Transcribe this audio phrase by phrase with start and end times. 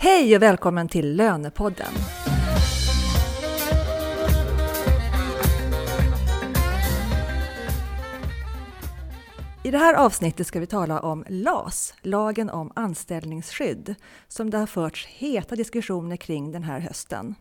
[0.00, 1.92] Hej och välkommen till Lönepodden!
[9.64, 13.94] I det här avsnittet ska vi tala om LAS, lagen om anställningsskydd,
[14.28, 17.34] som det har förts heta diskussioner kring den här hösten.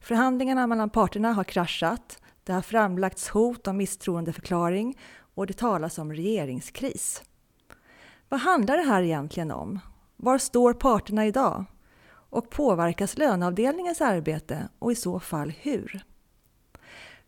[0.00, 4.98] Förhandlingarna mellan parterna har kraschat, det har framlagts hot om misstroendeförklaring
[5.34, 7.22] och det talas om regeringskris.
[8.28, 9.80] Vad handlar det här egentligen om?
[10.16, 11.64] Var står parterna idag?
[12.30, 16.04] Och påverkas löneavdelningens arbete och i så fall hur?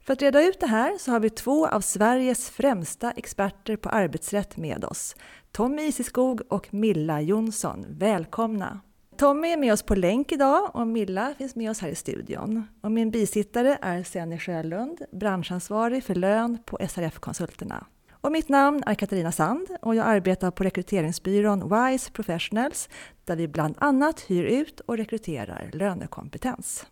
[0.00, 3.88] För att reda ut det här så har vi två av Sveriges främsta experter på
[3.88, 5.16] arbetsrätt med oss.
[5.52, 7.86] Tommy Isiskog och Milla Jonsson.
[7.88, 8.80] Välkomna!
[9.16, 12.66] Tommy är med oss på länk idag och Milla finns med oss här i studion.
[12.80, 17.86] Och min bisittare är Senny Sjölund, branschansvarig för lön på SRF-konsulterna.
[18.22, 22.88] Och mitt namn är Katarina Sand och jag arbetar på rekryteringsbyrån WISE Professionals
[23.24, 26.86] där vi bland annat hyr ut och rekryterar lönekompetens.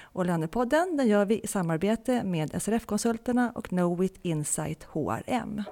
[0.00, 5.62] Och Lönepodden den gör vi i samarbete med SRF-konsulterna och Knowit Insight HRM.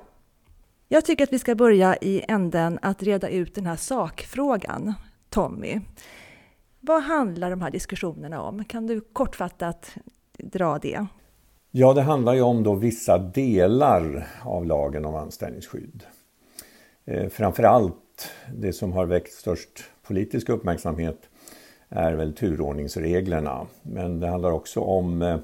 [0.89, 4.95] Jag tycker att vi ska börja i änden att reda ut den här sakfrågan.
[5.29, 5.81] Tommy,
[6.81, 8.65] vad handlar de här diskussionerna om?
[8.65, 9.97] Kan du kortfattat
[10.39, 11.07] dra det?
[11.73, 16.03] Ja, det handlar ju om då vissa delar av lagen om anställningsskydd.
[17.05, 21.19] Eh, framförallt det som har väckt störst politisk uppmärksamhet
[21.89, 23.67] är väl turordningsreglerna.
[23.83, 25.39] Men det handlar också om eh,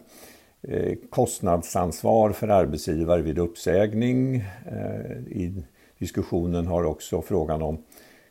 [0.63, 4.37] eh kostnadsansvar för arbetsgivare vid uppsägning.
[4.67, 5.65] Eh, I
[5.99, 7.85] diskussionen har också frågan om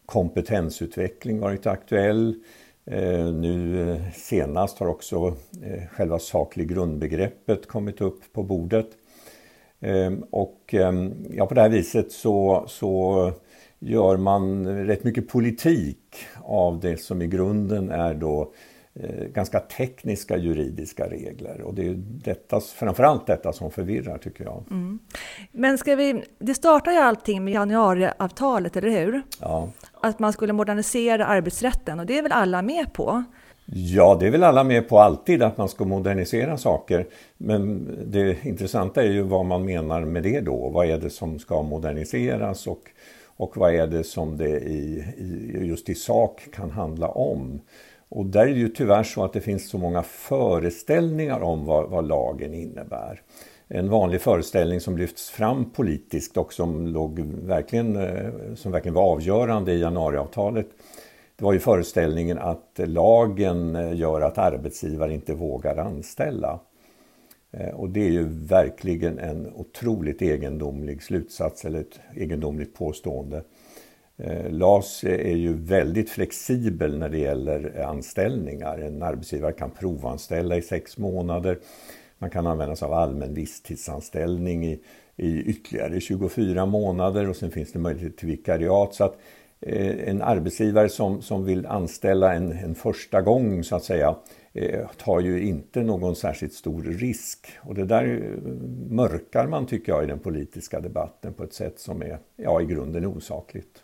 [0.05, 2.43] kompetensutveckling varit aktuell.
[2.91, 5.35] Eh, nu senast har också
[5.91, 8.89] själva saklig grundbegreppet kommit upp på bordet.
[10.31, 10.75] Och
[11.29, 13.31] ja, på det här viset så, så
[13.79, 18.53] gör man rätt mycket politik av det som i grunden är då
[18.93, 21.61] eh, ganska tekniska juridiska regler.
[21.61, 24.63] Och det är detta, framförallt detta som förvirrar tycker jag.
[24.71, 24.99] Mm.
[25.51, 29.21] Men ska vi, det startar ju allting med januariavtalet, eller hur?
[29.39, 29.69] Ja.
[30.05, 33.23] Att man skulle modernisera arbetsrätten och det är väl alla med på?
[33.65, 37.07] Ja, det är väl alla med på alltid att man ska modernisera saker.
[37.37, 40.69] Men det intressanta är ju vad man menar med det då.
[40.69, 42.89] Vad är det som ska moderniseras och
[43.37, 47.61] och vad är det som det i, i, just i sak kan handla om.
[48.09, 51.89] Och där är det ju tyvärr så att det finns så många föreställningar om vad,
[51.89, 53.21] vad lagen innebär.
[53.67, 59.11] En vanlig föreställning som lyfts fram politiskt och som, låg verkligen, eh, som verkligen var
[59.11, 60.67] avgörande i januariavtalet
[61.37, 66.59] det var ju föreställningen att lagen eh, gör att arbetsgivare inte vågar anställa.
[67.51, 73.43] Eh, och det är ju verkligen en otroligt egendomlig slutsats eller ett egendomligt påstående.
[74.49, 78.77] LAS är ju väldigt flexibel när det gäller anställningar.
[78.77, 81.59] En arbetsgivare kan provanställa i sex månader.
[82.17, 84.79] Man kan använda sig av allmän visstidsanställning i,
[85.15, 88.93] i ytterligare 24 månader och sen finns det möjlighet till vikariat.
[88.93, 89.17] Så att
[89.61, 94.15] eh, en arbetsgivare som, som vill anställa en, en första gång så att säga
[94.57, 97.47] Eh, tar ju inte någon särskilt stor risk.
[97.61, 98.51] Och det där eh,
[98.89, 102.65] mörkar man tycker jag i den politiska debatten på ett sätt som är ja, i
[102.65, 103.83] grunden osakligt.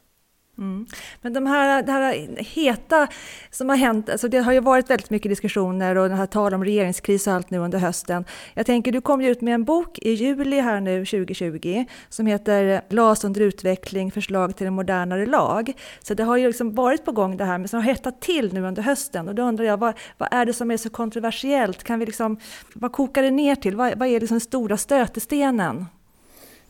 [0.62, 0.86] Mm.
[1.22, 3.08] Men de här, det här heta
[3.52, 6.54] som har hänt, alltså det har ju varit väldigt mycket diskussioner och den här tal
[6.54, 8.26] om regeringskris och allt nu under hösten.
[8.54, 12.26] Jag tänker, du kom ju ut med en bok i juli här nu 2020 som
[12.26, 15.74] heter LAS under utveckling, förslag till en modernare lag.
[16.02, 18.54] Så det har ju liksom varit på gång det här, men som har hettat till
[18.54, 19.28] nu under hösten.
[19.28, 21.84] Och då undrar jag, vad, vad är det som är så kontroversiellt?
[21.84, 22.38] Kan vi liksom,
[22.74, 23.76] vad kokar det ner till?
[23.76, 25.86] Vad, vad är liksom den stora stötestenen?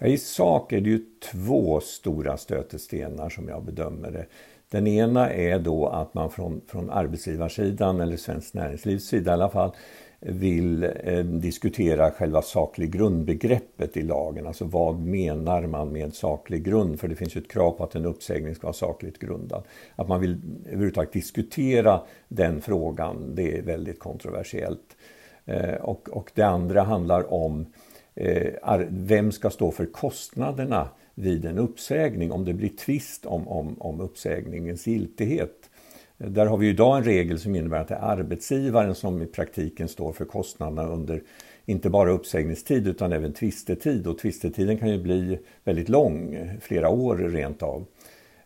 [0.05, 0.99] I sak är det ju
[1.31, 4.25] två stora stötestenar som jag bedömer det.
[4.69, 9.49] Den ena är då att man från, från arbetsgivarsidan, eller Svenskt Näringslivs sida i alla
[9.49, 9.71] fall,
[10.19, 14.47] vill eh, diskutera själva saklig grundbegreppet i lagen.
[14.47, 16.99] Alltså vad menar man med saklig grund?
[16.99, 19.63] För det finns ju ett krav på att en uppsägning ska vara sakligt grundad.
[19.95, 24.97] Att man vill överhuvudtaget diskutera den frågan, det är väldigt kontroversiellt.
[25.45, 31.45] Eh, och, och det andra handlar om Eh, Eh, vem ska stå för kostnaderna vid
[31.45, 35.69] en uppsägning om det blir tvist om, om, om uppsägningens giltighet.
[36.17, 39.25] Eh, där har vi idag en regel som innebär att det är arbetsgivaren som i
[39.25, 41.21] praktiken står för kostnaderna under
[41.65, 47.15] inte bara uppsägningstid utan även tvistetid och tvistetiden kan ju bli väldigt lång, flera år
[47.17, 47.85] rent av.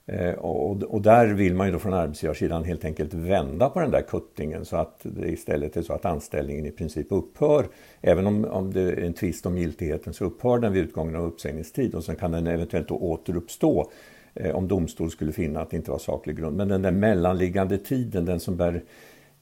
[0.07, 3.91] Eh, och, och, där vill man ju då från arbetsgivarsidan helt enkelt vända på den
[3.91, 7.67] där kuttingen så att det istället är så att anställningen i princip upphör.
[8.01, 11.25] Även om, om det är en tvist om giltigheten så upphör den vid utgången av
[11.25, 13.91] uppsägningstid och sen kan den eventuellt då återuppstå
[14.33, 16.57] eh, om domstol skulle finna att det inte var saklig grund.
[16.57, 18.83] Men den där mellanliggande tiden, den som bär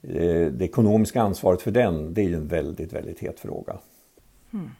[0.02, 3.78] eh, det ekonomiska ansvaret för den, det är ju en väldigt, väldigt het fråga.
[4.52, 4.70] Mm.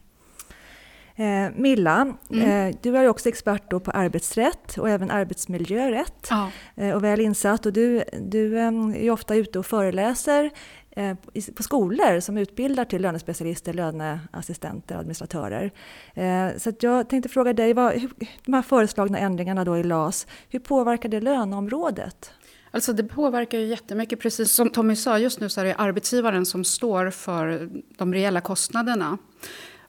[1.16, 2.69] Eh, Milla, mm.
[2.69, 6.50] eh, du är också expert på arbetsrätt och även arbetsmiljörätt ja.
[6.76, 7.66] eh, och väl insatt.
[7.66, 10.50] Och du, du eh, är ofta ute och föreläser
[10.90, 11.16] eh,
[11.56, 15.72] på skolor som utbildar till lönespecialister, löneassistenter och administratörer.
[16.14, 18.10] Eh, så jag tänkte fråga dig, vad, hur,
[18.44, 22.31] de här föreslagna ändringarna då i LAS, hur påverkar det löneområdet?
[22.70, 24.20] Alltså det påverkar ju jättemycket.
[24.20, 28.40] Precis som Tommy sa, just nu så är det arbetsgivaren som står för de reella
[28.40, 29.19] kostnaderna.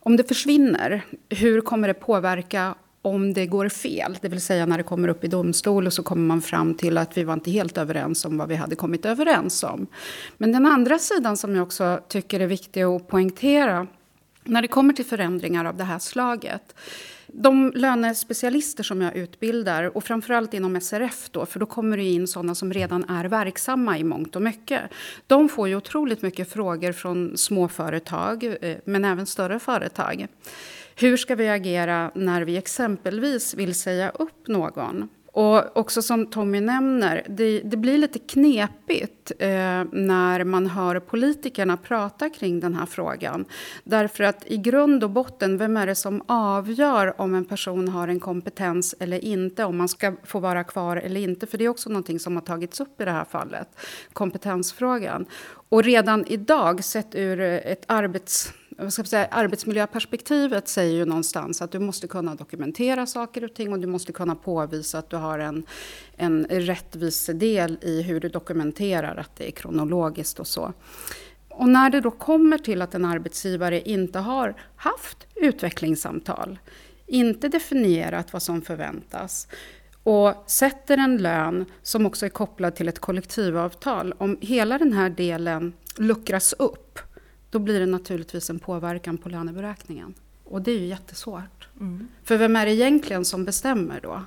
[0.07, 4.17] Om det försvinner, hur kommer det påverka om det går fel?
[4.21, 6.97] Det vill säga när det kommer upp i domstol och så kommer man fram till
[6.97, 9.87] att vi var inte helt överens om vad vi hade kommit överens om.
[10.37, 13.87] Men den andra sidan som jag också tycker är viktig att poängtera
[14.43, 16.75] när det kommer till förändringar av det här slaget
[17.37, 22.27] de lönespecialister som jag utbildar, och framförallt inom SRF då, för då kommer det in
[22.27, 24.81] sådana som redan är verksamma i mångt och mycket.
[25.27, 30.27] De får ju otroligt mycket frågor från småföretag, eh, men även större företag.
[30.95, 35.09] Hur ska vi agera när vi exempelvis vill säga upp någon?
[35.35, 39.47] Och också som Tommy nämner, det, det blir lite knepigt eh,
[39.91, 43.45] när man hör politikerna prata kring den här frågan.
[43.83, 48.07] Därför att i grund och botten, vem är det som avgör om en person har
[48.07, 51.47] en kompetens eller inte, om man ska få vara kvar eller inte?
[51.47, 53.67] För det är också någonting som har tagits upp i det här fallet,
[54.13, 55.25] kompetensfrågan.
[55.69, 61.71] Och redan idag, sett ur ett arbets vad ska säga, arbetsmiljöperspektivet säger ju någonstans att
[61.71, 65.39] du måste kunna dokumentera saker och ting och du måste kunna påvisa att du har
[65.39, 65.65] en,
[66.17, 70.73] en rättvis del i hur du dokumenterar att det är kronologiskt och så.
[71.49, 76.59] Och när det då kommer till att en arbetsgivare inte har haft utvecklingssamtal,
[77.07, 79.47] inte definierat vad som förväntas
[80.03, 85.09] och sätter en lön som också är kopplad till ett kollektivavtal, om hela den här
[85.09, 86.99] delen luckras upp
[87.49, 90.13] då blir det naturligtvis en påverkan på löneberäkningen.
[90.43, 91.67] Och det är ju jättesvårt.
[91.79, 92.07] Mm.
[92.23, 94.21] För vem är det egentligen som bestämmer då?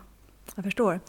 [0.55, 1.01] Jag förstår.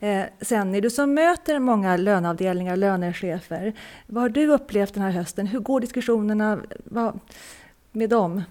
[0.00, 3.72] Eh, sen är du som möter många löneavdelningar, och lönechefer.
[4.06, 5.46] Vad har du upplevt den här hösten?
[5.46, 6.58] Hur går diskussionerna
[7.92, 8.42] med dem?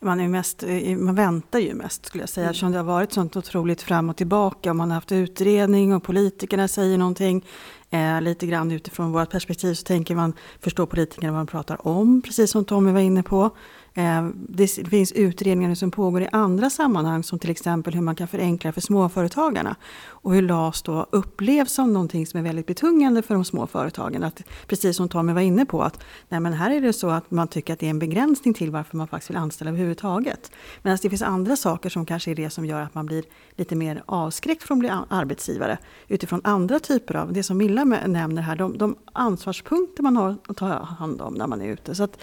[0.00, 2.50] Man, är mest, eh, man väntar ju mest skulle jag säga, mm.
[2.50, 4.70] eftersom det har varit sånt otroligt fram och tillbaka.
[4.70, 7.44] Och man har haft utredning och politikerna säger någonting.
[7.92, 12.22] Eh, lite grann utifrån vårt perspektiv så tänker man förstå politikerna vad de pratar om,
[12.22, 13.50] precis som Tommy var inne på.
[13.94, 18.28] Eh, det finns utredningar som pågår i andra sammanhang som till exempel hur man kan
[18.28, 19.76] förenkla för småföretagarna.
[20.04, 24.24] Och hur LAS då upplevs som någonting som är väldigt betungande för de små företagen.
[24.24, 27.30] Att, precis som Tommy var inne på, att nej men här är det så att
[27.30, 30.52] man tycker att det är en begränsning till varför man faktiskt vill anställa överhuvudtaget.
[30.82, 33.24] Medan det finns andra saker som kanske är det som gör att man blir
[33.56, 35.78] lite mer avskräckt från att bli arbetsgivare.
[36.08, 40.56] Utifrån andra typer av, det som Milla nämner här, de, de ansvarspunkter man har att
[40.56, 41.94] ta hand om när man är ute.
[41.94, 42.18] Så att,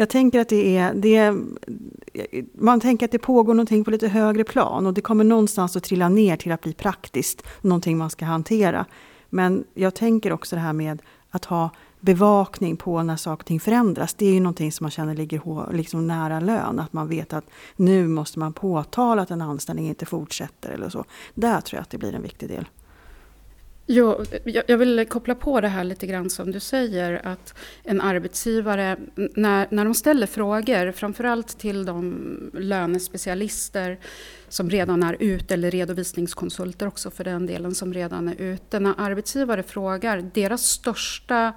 [0.00, 1.36] jag tänker att det är, det är,
[2.54, 5.82] man tänker att det pågår någonting på lite högre plan och det kommer någonstans att
[5.82, 8.86] trilla ner till att bli praktiskt, någonting man ska hantera.
[9.28, 11.70] Men jag tänker också det här med att ha
[12.00, 14.14] bevakning på när saker och ting förändras.
[14.14, 16.78] Det är ju någonting som man känner ligger liksom nära lön.
[16.78, 17.44] Att man vet att
[17.76, 21.04] nu måste man påtala att en anställning inte fortsätter eller så.
[21.34, 22.66] Där tror jag att det blir en viktig del.
[23.92, 28.96] Jo, jag vill koppla på det här lite grann som du säger att en arbetsgivare,
[29.14, 33.98] när, när de ställer frågor, framförallt till de lönespecialister
[34.48, 38.80] som redan är ute, eller redovisningskonsulter också för den delen som redan är ute.
[38.80, 41.52] När arbetsgivare frågar, deras största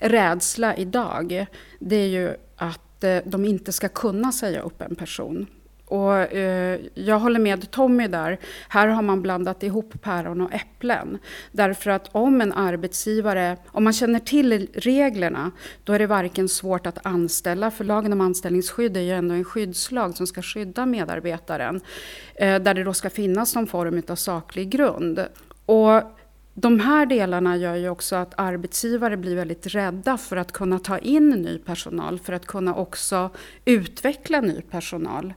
[0.00, 1.46] rädsla idag,
[1.78, 5.46] det är ju att eh, de inte ska kunna säga upp en person.
[5.86, 8.38] Och, eh, jag håller med Tommy där.
[8.68, 11.18] Här har man blandat ihop päron och äpplen.
[11.52, 15.50] Därför att om en arbetsgivare, om man känner till reglerna,
[15.84, 19.44] då är det varken svårt att anställa, för lagen om anställningsskydd är ju ändå en
[19.44, 21.80] skyddslag som ska skydda medarbetaren,
[22.34, 25.26] eh, där det då ska finnas någon form av saklig grund.
[25.66, 26.02] Och
[26.58, 30.98] de här delarna gör ju också att arbetsgivare blir väldigt rädda för att kunna ta
[30.98, 33.30] in ny personal, för att kunna också
[33.64, 35.34] utveckla ny personal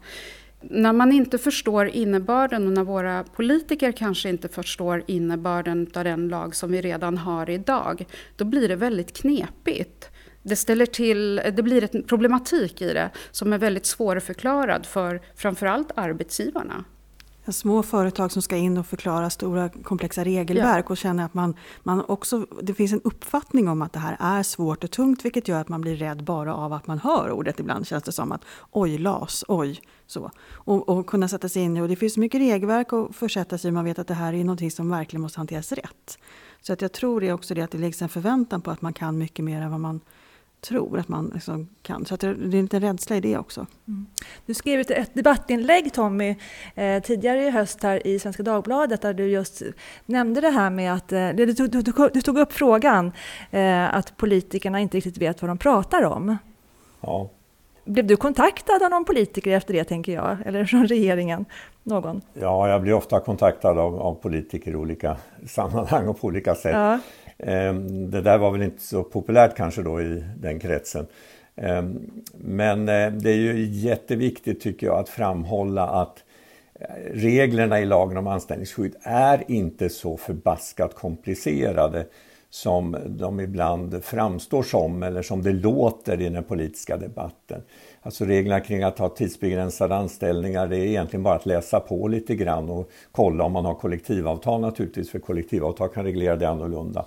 [0.61, 6.27] när man inte förstår innebörden och när våra politiker kanske inte förstår innebörden av den
[6.27, 10.09] lag som vi redan har idag, då blir det väldigt knepigt.
[10.43, 15.91] Det, ställer till, det blir en problematik i det som är väldigt svårförklarad för framförallt
[15.95, 16.83] arbetsgivarna
[17.51, 20.91] små företag som ska in och förklara stora komplexa regelverk ja.
[20.91, 24.43] och känna att man, man också, det finns en uppfattning om att det här är
[24.43, 27.59] svårt och tungt vilket gör att man blir rädd bara av att man hör ordet.
[27.59, 28.41] Ibland känns det som att
[28.71, 29.81] oj, LAS, oj.
[30.07, 30.31] Så.
[30.51, 33.69] Och, och kunna sätta sig in i, och det finns mycket regelverk att försätta sig
[33.69, 36.17] i, man vet att det här är någonting som verkligen måste hanteras rätt.
[36.61, 38.93] Så att jag tror det också det att det läggs en förväntan på att man
[38.93, 40.01] kan mycket mer än vad man
[40.61, 42.05] tror att man liksom kan.
[42.05, 43.65] Så att det är en liten rädsla i det också.
[43.87, 44.05] Mm.
[44.45, 46.35] Du skrev ett debattinlägg Tommy
[46.75, 49.61] eh, tidigare i höst här i Svenska Dagbladet där du just
[50.05, 51.81] nämnde det här med att eh, du, du, du,
[52.13, 53.11] du, tog upp frågan
[53.51, 56.37] eh, att politikerna inte riktigt vet vad de pratar om.
[57.01, 57.29] Ja.
[57.85, 61.45] Blev du kontaktad av någon politiker efter det tänker jag, eller från regeringen?
[61.83, 62.21] Någon?
[62.33, 66.73] Ja, jag blir ofta kontaktad av, av politiker i olika sammanhang och på olika sätt.
[66.73, 66.99] Ja.
[67.39, 71.07] Ehm, det där var väl inte så populärt kanske då i den kretsen.
[71.55, 76.23] Ehm, men eh, det är ju jätteviktigt tycker jag att framhålla att
[76.79, 82.05] eh, reglerna i lagen om anställningsskydd är inte så förbaskat komplicerade
[82.49, 87.61] som de ibland framstår som eller som det låter i den politiska debatten.
[88.01, 92.35] Alltså reglerna kring att ha tidsbegränsade anställningar det är egentligen bara att läsa på lite
[92.35, 97.05] grann och kolla om man har kollektivavtal naturligtvis för kollektivavtal kan reglera det annorlunda.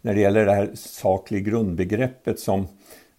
[0.00, 2.66] När det gäller det här saklig grundbegreppet som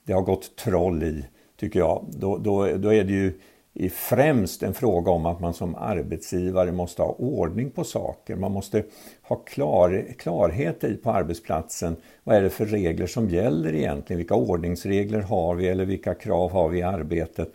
[0.03, 1.25] det har gått troll i
[1.59, 3.39] tycker jag, då, då, då är det ju
[3.79, 8.35] är främst en fråga om att man som arbetsgivare måste ha ordning på saker.
[8.35, 8.83] Man måste
[9.21, 11.95] ha klar, klarhet i på arbetsplatsen.
[12.23, 14.17] Vad är det för regler som gäller egentligen?
[14.17, 17.53] Vilka ordningsregler har vi eller vilka krav har vi i arbetet?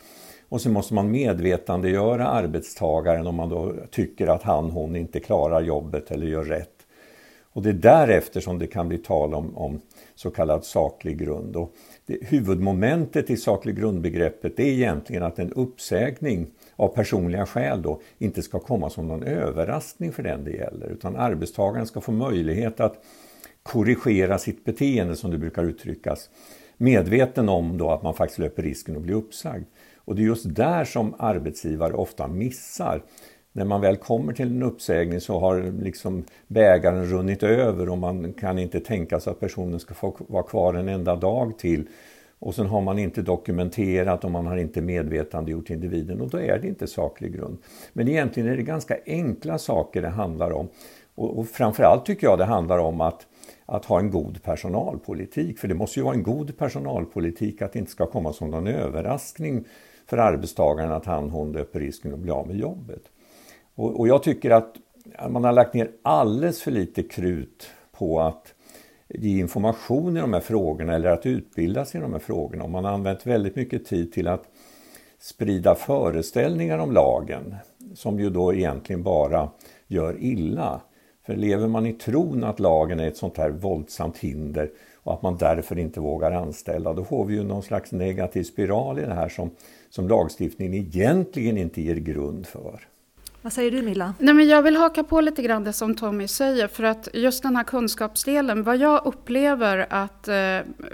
[0.48, 5.60] Och så måste man medvetandegöra arbetstagaren om man då tycker att han hon inte klarar
[5.62, 6.86] jobbet eller gör rätt.
[7.52, 9.80] Och det är därefter som det kan bli tal om, om
[10.14, 11.56] så kallad saklig grund.
[11.56, 11.74] Och
[12.20, 18.58] huvudmomentet i saklig grundbegreppet är egentligen att en uppsägning av personliga skäl då inte ska
[18.58, 23.04] komma som någon överraskning för den det gäller utan arbetstagaren ska få möjlighet att
[23.62, 26.30] korrigera sitt beteende som det brukar uttryckas
[26.76, 29.64] medveten om då att man faktiskt löper risken att bli uppsagd.
[30.04, 33.02] Och det är just där som arbetsgivare ofta missar
[33.52, 38.32] när man väl kommer till en uppsägning så har liksom bägaren runnit över och man
[38.32, 41.88] kan inte tänka sig att personen ska få vara kvar en enda dag till.
[42.38, 46.58] Och sen har man inte dokumenterat och man har inte medvetandegjort individen och då är
[46.58, 47.58] det inte saklig grund.
[47.92, 50.68] Men egentligen är det ganska enkla saker det handlar om.
[51.14, 53.26] Och, och framförallt tycker jag det handlar om att,
[53.66, 55.58] att ha en god personalpolitik.
[55.58, 58.66] För det måste ju vara en god personalpolitik att det inte ska komma som någon
[58.66, 59.64] överraskning
[60.06, 63.02] för arbetstagaren att han hon löper risken att bli av med jobbet.
[63.74, 64.76] Och, och jag tycker att
[65.30, 68.54] man har lagt ner alldeles för lite krut på att
[69.08, 72.64] ge information i de här frågorna eller att utbilda sig i de här frågorna.
[72.64, 74.44] Och man har använt väldigt mycket tid till att
[75.18, 77.54] sprida föreställningar om lagen
[77.94, 79.50] som ju då egentligen bara
[79.86, 80.80] gör illa.
[81.26, 85.22] För lever man i tron att lagen är ett sånt här våldsamt hinder och att
[85.22, 89.14] man därför inte vågar anställa, då får vi ju någon slags negativ spiral i det
[89.14, 89.50] här som,
[89.90, 92.80] som lagstiftningen egentligen inte ger grund för.
[93.44, 94.14] Vad säger du Milla?
[94.18, 96.68] Nej, men jag vill haka på lite grann det som Tommy säger.
[96.68, 100.34] För att just den här kunskapsdelen, vad jag upplever att eh,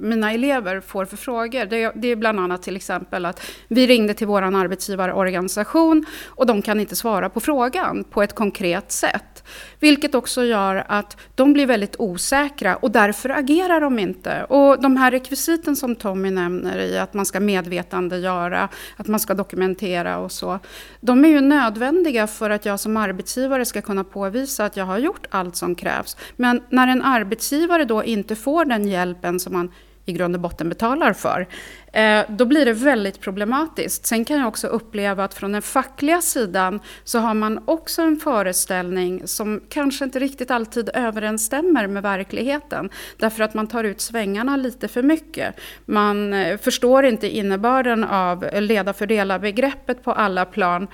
[0.00, 1.64] mina elever får för frågor.
[1.64, 6.62] Det, det, är bland annat till exempel att vi ringde till vår arbetsgivarorganisation och de
[6.62, 9.44] kan inte svara på frågan på ett konkret sätt.
[9.80, 14.44] Vilket också gör att de blir väldigt osäkra och därför agerar de inte.
[14.44, 19.34] Och de här rekvisiten som Tommy nämner i att man ska medvetandegöra, att man ska
[19.34, 20.58] dokumentera och så.
[21.00, 24.98] De är ju nödvändiga för att jag som arbetsgivare ska kunna påvisa att jag har
[24.98, 26.16] gjort allt som krävs.
[26.36, 29.72] Men när en arbetsgivare då inte får den hjälpen som man
[30.04, 31.48] i grund och botten betalar för,
[31.92, 34.06] Eh, då blir det väldigt problematiskt.
[34.06, 38.16] Sen kan jag också uppleva att från den fackliga sidan så har man också en
[38.16, 42.90] föreställning som kanske inte riktigt alltid överensstämmer med verkligheten.
[43.16, 45.54] Därför att man tar ut svängarna lite för mycket.
[45.84, 50.88] Man eh, förstår inte innebörden av leda-fördela-begreppet på alla plan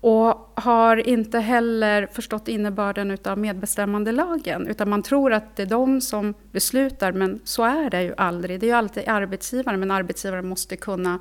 [0.00, 4.66] och har inte heller förstått innebörden av medbestämmandelagen.
[4.66, 8.60] Utan man tror att det är de som beslutar, men så är det ju aldrig.
[8.60, 11.18] Det är ju alltid arbetsgivaren, men arbetsgivaren måste kunna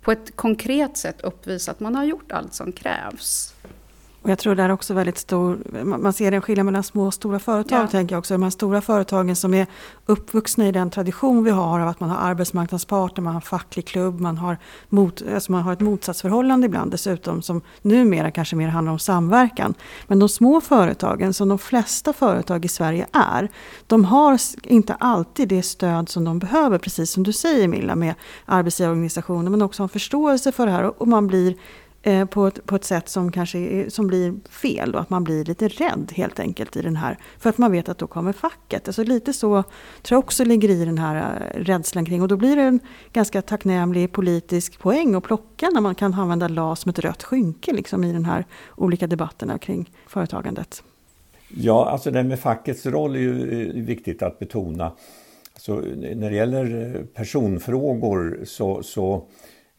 [0.00, 3.54] på ett konkret sätt uppvisa att man har gjort allt som krävs.
[4.22, 7.14] Och jag tror det är också väldigt stor, man ser en skillnad mellan små och
[7.14, 7.82] stora företag.
[7.82, 7.86] Ja.
[7.86, 8.34] tänker jag också.
[8.34, 9.66] De här stora företagen som är
[10.06, 14.20] uppvuxna i den tradition vi har av att man har arbetsmarknadsparter, man har facklig klubb,
[14.20, 14.58] man har,
[14.88, 19.74] mot, alltså man har ett motsatsförhållande ibland dessutom som numera kanske mer handlar om samverkan.
[20.06, 23.48] Men de små företagen, som de flesta företag i Sverige är,
[23.86, 28.14] de har inte alltid det stöd som de behöver, precis som du säger Milla, med
[28.44, 31.54] arbetsgivarorganisationer, men också en förståelse för det här och man blir
[32.02, 35.24] eh, på, ett, på ett sätt som kanske är, som blir fel och att man
[35.24, 37.18] blir lite rädd helt enkelt i den här.
[37.38, 38.88] För att man vet att då kommer facket.
[38.88, 39.62] Alltså lite så
[40.02, 42.80] tror jag också ligger i den här eh, rädslan kring och då blir det en
[43.12, 47.72] ganska tacknämlig politisk poäng att plocka när man kan använda LAS som ett rött skynke
[47.72, 50.82] liksom i den här olika debatterna kring företagandet.
[51.48, 54.92] Ja, alltså det med fackets roll är ju eh, viktigt att betona.
[55.56, 59.24] Så eh, när det gäller personfrågor så, så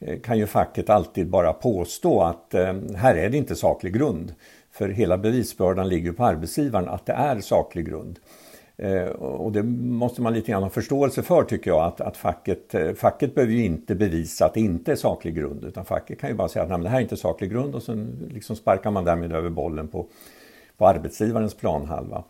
[0.02, 4.34] Eh, kan ju facket alltid bara påstå att eh, här är det inte saklig grund.
[4.72, 8.20] För hela bevisbördan ligger på arbetsgivaren att det är saklig grund.
[8.78, 12.76] Eh, och det måste man lite grann ha förståelse för tycker jag att, att facket,
[12.96, 16.36] facket behöver ju inte bevisa att det inte är saklig grund utan facket kan ju
[16.36, 19.32] bara säga att det här är inte saklig grund och sen liksom sparkar man därmed
[19.32, 20.08] över bollen på,
[20.78, 22.24] på arbetsgivarens planhalva.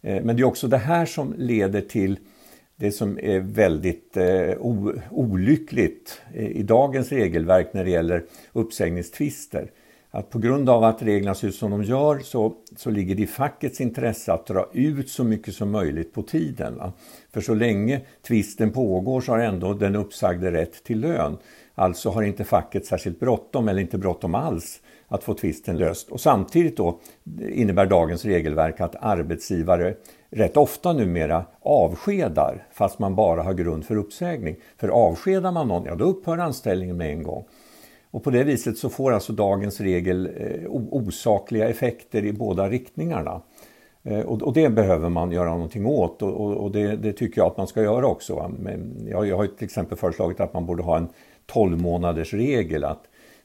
[0.00, 2.18] Men det är också det här som leder till
[2.82, 4.56] det som är väldigt eh,
[5.10, 9.70] olyckligt eh, i dagens regelverk när det gäller uppsägningstvister.
[10.10, 13.22] Att på grund av att reglerna ser ut som de gör så, så ligger det
[13.22, 16.76] i fackets intresse att dra ut så mycket som möjligt på tiden.
[16.76, 16.92] Va?
[17.32, 21.38] För så länge tvisten pågår så har ändå den uppsagde rätt till lön.
[21.74, 26.08] Alltså har inte facket särskilt bråttom eller inte bråttom alls att få tvisten löst.
[26.08, 27.00] Och samtidigt då
[27.40, 29.94] eh, innebär dagens regelverk att arbetsgivare
[30.32, 34.56] rätt ofta numera avskedar fast man bara har grund för uppsägning.
[34.76, 37.44] För avskedar man någon, ja då upphör anställningen med en gång.
[38.10, 43.40] Och på det viset så får alltså dagens regel eh, osakliga effekter i båda riktningarna.
[44.02, 47.40] Eh, och, och, det behöver man göra någonting åt och, och, och det, det, tycker
[47.40, 48.52] jag att man ska göra också.
[48.58, 51.08] Men jag, jag har till exempel föreslagit att man borde ha en
[51.46, 53.02] 12 månaders regel att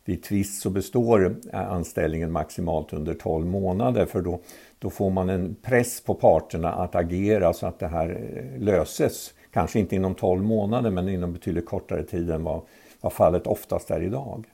[0.07, 4.39] vid tvist så består anställningen maximalt under 12 månader för då,
[4.79, 9.33] då får man en press på parterna att agera så att det här eh, löses.
[9.53, 12.61] Kanske inte inom 12 månader men inom betydligt kortare tid än vad,
[13.01, 14.45] vad fallet oftast är idag.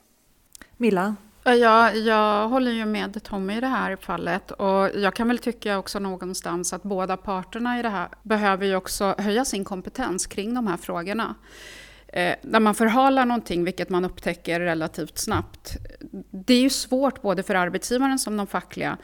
[0.76, 1.16] Milla?
[1.44, 5.78] Ja, jag håller ju med Tommy i det här fallet och jag kan väl tycka
[5.78, 10.54] också någonstans att båda parterna i det här behöver ju också höja sin kompetens kring
[10.54, 11.34] de här frågorna.
[12.14, 15.76] Eh, när man förhalar någonting, vilket man upptäcker relativt snabbt,
[16.30, 18.98] det är ju svårt både för arbetsgivaren som de fackliga,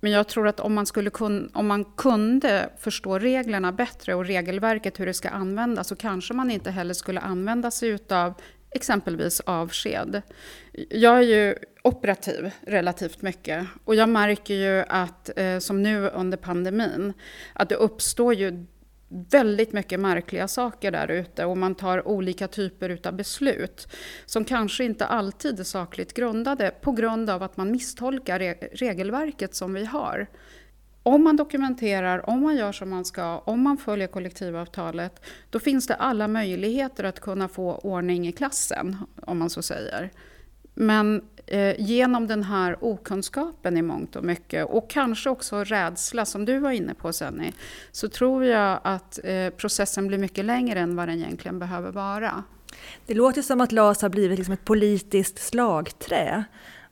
[0.00, 4.26] men jag tror att om man, skulle kun, om man kunde förstå reglerna bättre och
[4.26, 8.34] regelverket hur det ska användas så kanske man inte heller skulle använda sig utav
[8.70, 10.22] exempelvis avsked.
[10.90, 16.38] Jag är ju operativ relativt mycket och jag märker ju att, eh, som nu under
[16.38, 17.12] pandemin,
[17.52, 18.66] att det uppstår ju
[19.14, 23.88] väldigt mycket märkliga saker där ute och man tar olika typer av beslut
[24.26, 28.38] som kanske inte alltid är sakligt grundade på grund av att man misstolkar
[28.76, 30.26] regelverket som vi har.
[31.02, 35.86] Om man dokumenterar, om man gör som man ska, om man följer kollektivavtalet, då finns
[35.86, 40.10] det alla möjligheter att kunna få ordning i klassen, om man så säger.
[40.74, 46.44] Men eh, genom den här okunskapen i mångt och mycket och kanske också rädsla som
[46.44, 47.52] du var inne på Senny
[47.92, 52.42] så tror jag att eh, processen blir mycket längre än vad den egentligen behöver vara.
[53.06, 56.44] Det låter som att LAS har blivit liksom ett politiskt slagträ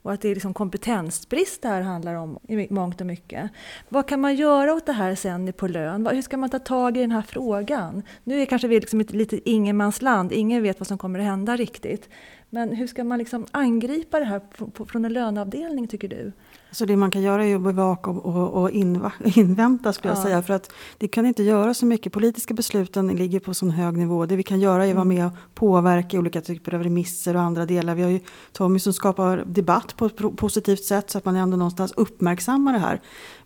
[0.03, 3.51] och att det är liksom kompetensbrist det här handlar om i mångt och mycket.
[3.89, 6.07] Vad kan man göra åt det här sen på lön?
[6.07, 8.03] Hur ska man ta tag i den här frågan?
[8.25, 11.57] Nu är kanske vi liksom ett litet ingenmansland, ingen vet vad som kommer att hända
[11.57, 12.09] riktigt.
[12.55, 14.41] Men hur ska man liksom angripa det här
[14.87, 16.33] från en löneavdelning tycker du?
[16.71, 18.71] Så det man kan göra är att bevaka och, och
[19.35, 20.23] invänta skulle jag ja.
[20.23, 20.43] säga.
[20.43, 22.13] För att det kan inte göra så mycket.
[22.13, 24.27] Politiska besluten ligger på sån hög nivå.
[24.27, 25.17] Det vi kan göra är att vara mm.
[25.17, 27.95] med och påverka olika typer av remisser och andra delar.
[27.95, 28.21] Vi har ju
[28.53, 32.79] Tommy som skapar debatt på ett positivt sätt så att man ändå någonstans uppmärksammar det
[32.79, 33.01] här.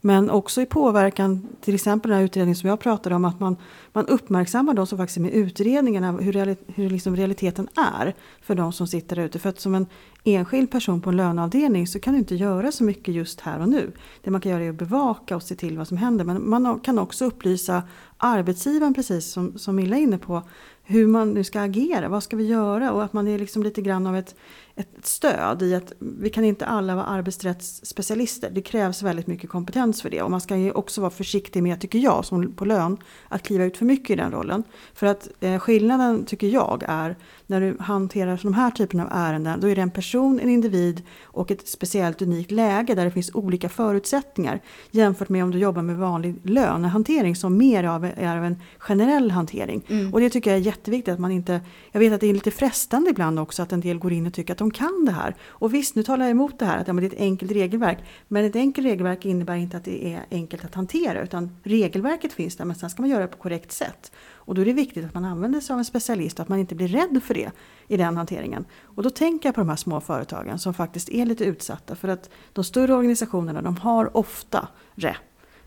[0.06, 3.56] Men också i påverkan, till exempel den här utredningen som jag pratade om, att man,
[3.92, 8.14] man uppmärksammar de som faktiskt är med i utredningarna, hur, reali, hur liksom realiteten är
[8.40, 9.38] för de som sitter där ute.
[9.38, 9.86] För att som en
[10.26, 13.68] enskild person på en löneavdelning så kan du inte göra så mycket just här och
[13.68, 13.92] nu.
[14.22, 16.24] Det man kan göra är att bevaka och se till vad som händer.
[16.24, 17.82] Men man kan också upplysa
[18.16, 20.42] arbetsgivaren, precis som, som Milla är inne på,
[20.88, 22.92] hur man nu ska agera, vad ska vi göra?
[22.92, 24.34] Och att man är liksom lite grann av ett,
[24.74, 28.50] ett stöd i att vi kan inte alla vara arbetsrättsspecialister.
[28.50, 30.22] Det krävs väldigt mycket kompetens för det.
[30.22, 32.96] Och man ska ju också vara försiktig med, tycker jag, som på lön,
[33.28, 34.62] att kliva ut för mycket i den rollen.
[34.94, 39.60] För att eh, skillnaden, tycker jag, är när du hanterar de här typen av ärenden,
[39.60, 43.34] då är det en person, en individ och ett speciellt unikt läge där det finns
[43.34, 48.44] olika förutsättningar jämfört med om du jobbar med vanlig lönehantering som mer av, är av
[48.44, 49.82] en generell hantering.
[49.88, 50.14] Mm.
[50.14, 51.60] Och det tycker jag är jätteviktigt att man inte,
[51.92, 54.32] jag vet att det är lite frestande ibland också att en del går in och
[54.32, 55.34] tycker att de kan det här.
[55.46, 57.98] Och visst, nu talar jag emot det här att ja, det är ett enkelt regelverk.
[58.28, 62.56] Men ett enkelt regelverk innebär inte att det är enkelt att hantera utan regelverket finns
[62.56, 64.12] där men sen ska man göra det på korrekt sätt.
[64.46, 66.58] Och då är det viktigt att man använder sig av en specialist och att man
[66.58, 67.50] inte blir rädd för det
[67.88, 68.64] i den hanteringen.
[68.82, 72.08] Och då tänker jag på de här små företagen som faktiskt är lite utsatta för
[72.08, 75.20] att de större organisationerna de har ofta rätt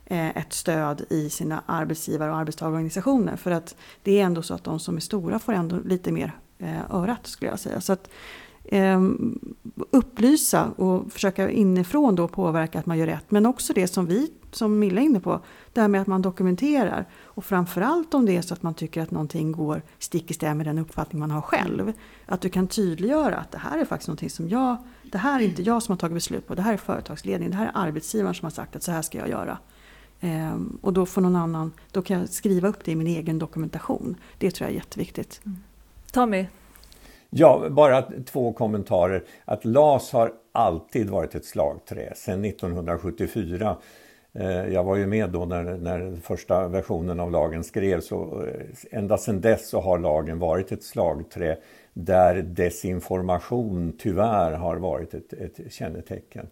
[0.09, 3.35] ett stöd i sina arbetsgivar och arbetstagarorganisationer.
[3.35, 6.39] För att det är ändå så att de som är stora får ändå lite mer
[6.57, 7.81] eh, örat skulle jag säga.
[7.81, 8.09] Så att,
[8.71, 9.01] eh,
[9.91, 13.31] upplysa och försöka inifrån då påverka att man gör rätt.
[13.31, 15.39] Men också det som vi, som Milla är inne på,
[15.73, 17.05] det här med att man dokumenterar.
[17.23, 20.55] Och framförallt om det är så att man tycker att någonting går stick i stäv
[20.55, 21.93] med den uppfattning man har själv.
[22.25, 25.43] Att du kan tydliggöra att det här är faktiskt någonting som jag, det här är
[25.43, 28.35] inte jag som har tagit beslut på, det här är företagsledningen, det här är arbetsgivaren
[28.35, 29.57] som har sagt att så här ska jag göra.
[30.21, 33.39] Ehm, och då får någon annan, då kan jag skriva upp det i min egen
[33.39, 34.15] dokumentation.
[34.37, 35.41] Det tror jag är jätteviktigt.
[35.45, 35.57] Mm.
[36.11, 36.45] Tommy?
[37.29, 39.23] Ja, bara två kommentarer.
[39.45, 43.77] Att LAS har alltid varit ett slagträ sedan 1974.
[44.33, 48.53] Eh, jag var ju med då när, när första versionen av lagen skrevs och eh,
[48.91, 51.57] ända sedan dess så har lagen varit ett slagträ
[51.93, 56.47] där desinformation tyvärr har varit ett, ett kännetecken.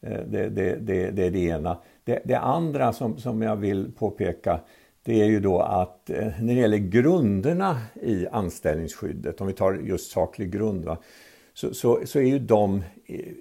[0.00, 1.78] Eh, det, det, det, det är det ena.
[2.04, 4.60] Det, det andra som, som jag vill påpeka
[5.04, 9.72] det är ju då att eh, när det gäller grunderna i anställningsskyddet, om vi tar
[9.72, 10.98] just saklig grund, va,
[11.54, 12.82] så, så, så, är ju de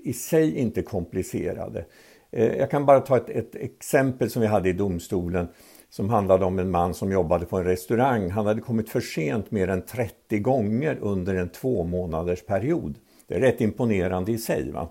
[0.04, 1.86] i sig inte komplicerade.
[2.32, 5.48] Eh, jag kan bara ta ett, ett, exempel som vi hade i domstolen
[5.90, 8.30] som handlade om en man som jobbade på en restaurang.
[8.30, 12.96] Han hade kommit för sent mer än 30 gånger under en två månaders period.
[13.28, 14.72] Det är rätt imponerande i sig.
[14.72, 14.90] Va?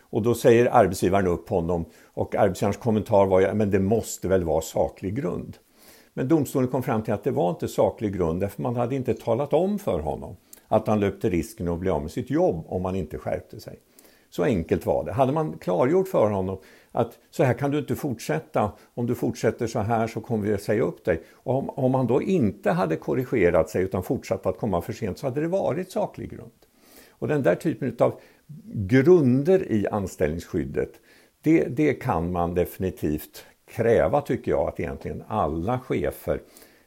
[0.00, 4.44] Och då säger arbetsgivaren upp honom och arbetsgivarens kommentar var ju men det måste väl
[4.44, 5.56] vara saklig grund.
[6.14, 9.14] Men domstolen kom fram till att det var inte saklig grund därför man hade inte
[9.14, 10.36] talat om för honom
[10.68, 13.78] att han löpte risken att bli av med sitt jobb om han inte skärpte sig.
[14.30, 15.12] Så enkelt var det.
[15.12, 16.58] Hade man klargjort för honom
[16.92, 20.54] att så här kan du inte fortsätta, om du fortsätter så här så kommer vi
[20.54, 21.22] att säga upp dig.
[21.32, 25.18] Och om, om han då inte hade korrigerat sig utan fortsatt att komma för sent
[25.18, 26.50] så hade det varit saklig grund.
[27.10, 28.20] Och den där typen av
[28.74, 30.90] grunder i anställningsskyddet,
[31.42, 36.40] det, det kan man definitivt kräva tycker jag att egentligen alla chefer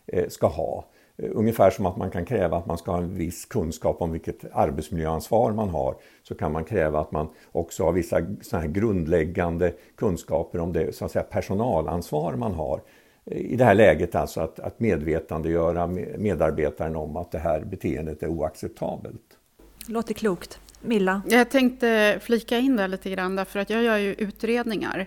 [0.08, 0.86] eh, ska ha.
[1.18, 4.12] Eh, ungefär som att man kan kräva att man ska ha en viss kunskap om
[4.12, 8.70] vilket arbetsmiljöansvar man har så kan man kräva att man också har vissa såna här
[8.70, 12.82] grundläggande kunskaper om det så att säga, personalansvar man har.
[13.26, 18.24] Eh, I det här läget alltså att, att medvetandegöra medarbetaren om att det här beteendet
[18.24, 19.22] är oacceptabelt.
[19.88, 20.60] Låter klokt.
[20.82, 21.22] Milla?
[21.28, 25.06] Jag tänkte flika in där lite grann, därför att jag gör ju utredningar eh,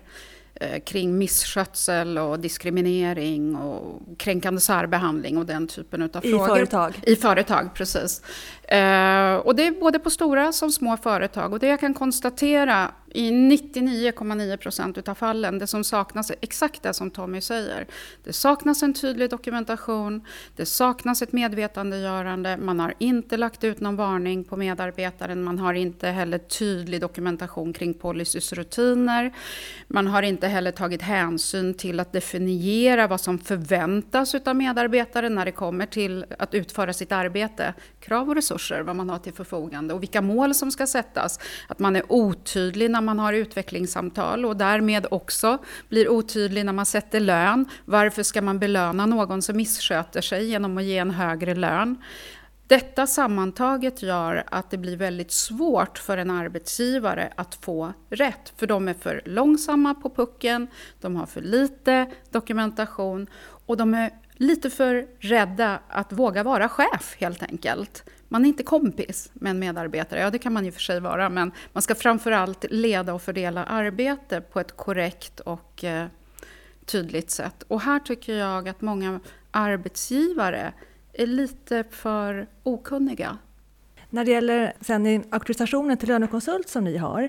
[0.84, 6.44] kring misskötsel och diskriminering och kränkande särbehandling och den typen av frågor.
[6.44, 7.00] I företag?
[7.02, 8.22] I företag, precis.
[8.68, 11.52] Eh, och det är både på stora som små företag.
[11.52, 16.82] Och det jag kan konstatera i 99,9 procent av fallen, det som saknas är exakt
[16.82, 17.86] det som Tommy säger.
[18.24, 20.26] Det saknas en tydlig dokumentation,
[20.56, 25.74] det saknas ett medvetandegörande, man har inte lagt ut någon varning på medarbetaren, man har
[25.74, 29.32] inte heller tydlig dokumentation kring policys rutiner,
[29.88, 35.44] man har inte heller tagit hänsyn till att definiera vad som förväntas av medarbetaren när
[35.44, 39.94] det kommer till att utföra sitt arbete, krav och resurser, vad man har till förfogande
[39.94, 41.40] och vilka mål som ska sättas.
[41.68, 46.86] Att man är otydlig när man har utvecklingssamtal och därmed också blir otydlig när man
[46.86, 47.64] sätter lön.
[47.84, 51.96] Varför ska man belöna någon som missköter sig genom att ge en högre lön?
[52.68, 58.66] Detta sammantaget gör att det blir väldigt svårt för en arbetsgivare att få rätt, för
[58.66, 60.68] de är för långsamma på pucken,
[61.00, 63.26] de har för lite dokumentation
[63.66, 68.04] och de är lite för rädda att våga vara chef helt enkelt.
[68.28, 71.28] Man är inte kompis med en medarbetare, ja det kan man ju för sig vara,
[71.28, 76.06] men man ska framförallt leda och fördela arbete på ett korrekt och eh,
[76.84, 77.62] tydligt sätt.
[77.68, 80.72] Och här tycker jag att många arbetsgivare
[81.12, 83.38] är lite för okunniga.
[84.10, 87.28] När det gäller sen auktorisationen till lönekonsult som ni har,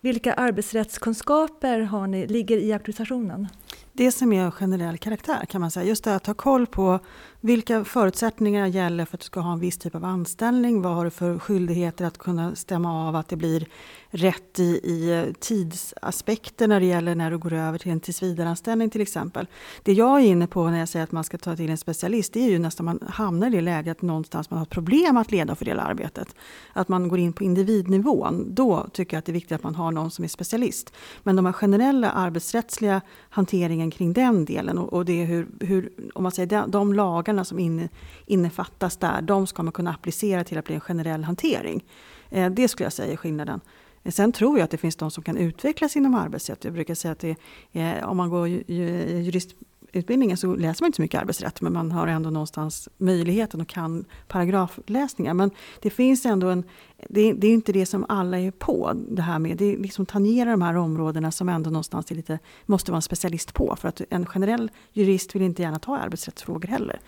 [0.00, 3.48] vilka arbetsrättskunskaper har ni, ligger i auktorisationen?
[3.96, 5.86] Det som är av generell karaktär kan man säga.
[5.86, 6.98] Just det att ha koll på
[7.40, 10.82] vilka förutsättningar gäller för att du ska ha en viss typ av anställning?
[10.82, 13.66] Vad har du för skyldigheter att kunna stämma av att det blir
[14.10, 19.00] rätt i, i tidsaspekter när det gäller när du går över till en tillsvidareanställning till
[19.00, 19.46] exempel.
[19.82, 22.32] Det jag är inne på när jag säger att man ska ta till en specialist,
[22.32, 25.30] det är ju nästan man hamnar i det läget någonstans man har ett problem att
[25.30, 26.34] leda och fördela arbetet.
[26.72, 28.54] Att man går in på individnivån.
[28.54, 30.92] Då tycker jag att det är viktigt att man har någon som är specialist.
[31.22, 35.46] Men de här generella arbetsrättsliga hanteringen regleringen kring den delen och, och det är hur,
[35.60, 37.88] hur, om man säger de, de lagarna som in,
[38.26, 41.84] innefattas där, de ska man kunna applicera till att bli en generell hantering.
[42.30, 43.60] Eh, det skulle jag säga är skillnaden.
[44.04, 46.64] Eh, sen tror jag att det finns de som kan utvecklas inom arbetsrätt.
[46.64, 47.36] Jag brukar säga att det,
[47.72, 49.56] eh, om man går jurist
[49.96, 53.68] utbildningen så läser man inte så mycket arbetsrätt men man har ändå någonstans möjligheten och
[53.68, 55.34] kan paragrafläsningar.
[55.34, 55.50] Men
[55.82, 56.64] det finns ändå en,
[57.08, 59.56] det, det är inte det som alla är på det här med.
[59.56, 63.54] Det liksom tangerar de här områdena som ändå någonstans är lite, måste vara en specialist
[63.54, 63.76] på.
[63.76, 67.00] För att en generell jurist vill inte gärna ta arbetsrättsfrågor heller.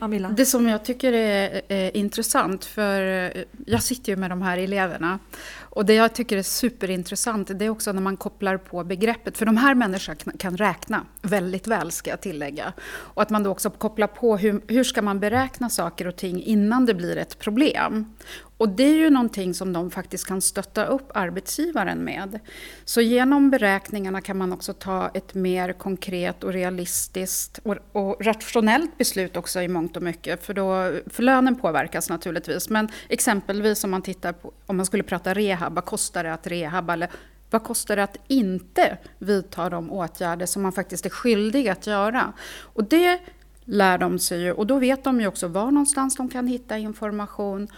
[0.00, 0.28] Amila.
[0.28, 3.02] Det som jag tycker är, är, intressant, för
[3.36, 5.18] eh, jag sitter ju med de här eleverna.
[5.60, 9.38] Och det jag tycker är superintressant, det är också när man kopplar på begreppet.
[9.38, 12.72] För de här människorna kan räkna väldigt väl, ska jag tillägga.
[12.88, 16.42] Och att man då också kopplar på hur, hur ska man beräkna saker och ting
[16.42, 18.14] innan det blir ett problem.
[18.58, 22.38] Och det är ju någonting som de faktiskt kan stötta upp arbetsgivaren med.
[22.84, 28.98] Så genom beräkningarna kan man också ta ett mer konkret och realistiskt och, och rationellt
[28.98, 30.46] beslut också i mångt och mycket.
[30.46, 32.68] För, då, för lönen påverkas naturligtvis.
[32.68, 36.46] Men exempelvis om man tittar på, om man skulle prata rehab, vad kostar det att
[36.46, 36.92] rehabba?
[36.92, 37.10] Eller
[37.50, 42.32] vad kostar det att inte vidta de åtgärder som man faktiskt är skyldig att göra?
[42.60, 43.20] Och det
[43.64, 46.78] lär de sig ju, och då vet de ju också var någonstans de kan hitta
[46.78, 47.68] information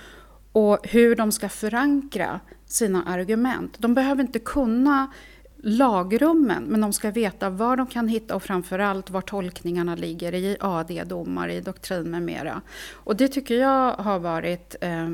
[0.53, 3.77] och hur de ska förankra sina argument.
[3.79, 5.13] De behöver inte kunna
[5.63, 10.57] lagrummen, men de ska veta var de kan hitta och framförallt var tolkningarna ligger i
[10.61, 12.61] AD-domar, i doktrin med mera.
[12.93, 15.09] Och det tycker jag har varit eh,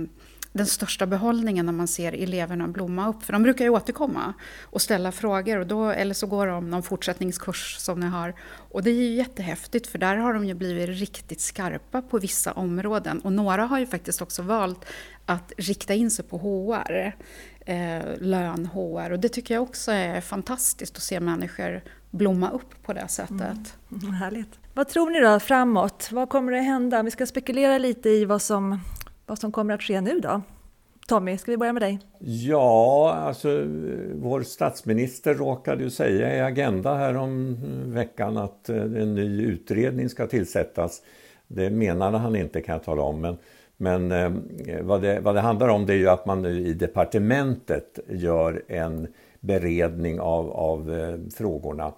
[0.57, 3.23] den största behållningen när man ser eleverna blomma upp.
[3.23, 5.59] För de brukar ju återkomma och ställa frågor.
[5.59, 8.35] Och då, eller så går de någon fortsättningskurs som ni har.
[8.71, 12.53] Och det är ju jättehäftigt för där har de ju blivit riktigt skarpa på vissa
[12.53, 13.21] områden.
[13.21, 14.85] Och några har ju faktiskt också valt
[15.27, 17.13] att rikta in sig på HR.
[17.61, 19.13] Eh, lön, HR.
[19.13, 23.77] Och det tycker jag också är fantastiskt att se människor blomma upp på det sättet.
[23.93, 24.15] Mm.
[24.15, 24.59] Härligt.
[24.75, 26.09] Vad tror ni då framåt?
[26.13, 27.03] Vad kommer att hända?
[27.03, 28.81] Vi ska spekulera lite i vad som
[29.27, 30.43] vad som kommer att ske nu då?
[31.09, 31.99] Tommy, ska vi börja med dig?
[32.19, 33.65] Ja, alltså
[34.15, 40.09] vår statsminister råkade ju säga i Agenda här om veckan att eh, en ny utredning
[40.09, 41.03] ska tillsättas.
[41.47, 43.37] Det menade han inte kan jag tala om, men,
[43.77, 44.33] men eh,
[44.83, 48.63] vad, det, vad det handlar om det är ju att man nu i departementet gör
[48.69, 49.09] en
[49.41, 51.93] beredning av, av eh, frågorna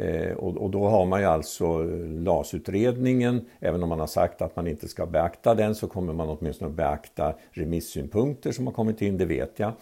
[0.00, 4.42] Eh, och, och, då har man ju alltså eh, LAS-utredningen, även om man har sagt
[4.42, 8.74] att man inte ska beakta den så kommer man åtminstone att beakta remissynpunkter som har
[8.74, 9.72] kommit in, det vet jag.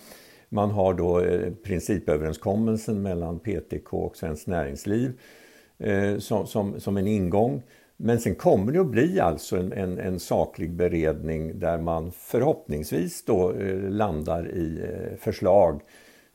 [0.48, 5.12] Man har då eh, principöverenskommelsen mellan PTK och Svenskt Näringsliv
[6.18, 7.62] som, som, som, en ingång.
[7.96, 13.24] Men sen kommer det att bli alltså en, en, en saklig beredning där man förhoppningsvis
[13.24, 13.52] då
[13.88, 15.80] landar i eh, förslag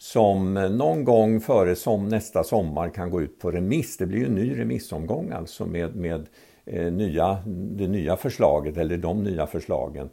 [0.03, 3.97] som eh, någon gång före som nästa sommar kan gå ut på remiss.
[3.97, 6.27] Det blir ju en ny remissomgång alltså med, med
[6.65, 10.09] eh, nya, det nya förslaget eller de nya förslagen.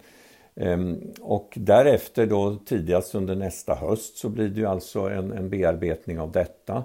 [0.57, 5.50] Ehm, och därefter då tidigast under nästa höst så blir det ju alltså en, en
[5.50, 6.85] bearbetning av detta.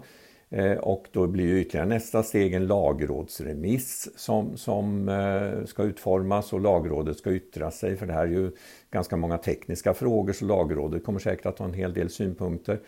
[0.56, 6.54] Eh, och då blir ju ytterligare nästa steg en lagrådsremiss som, som eh, ska utformas
[6.54, 8.52] och lagrådet ska yttra sig för det här är ju
[8.92, 12.80] ganska många tekniska frågor så lagrådet kommer säkert att ha en hel del synpunkter.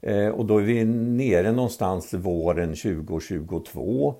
[0.00, 4.14] Eh, och då är vi nere någonstans våren 2022